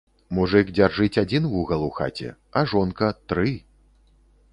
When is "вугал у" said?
1.51-1.89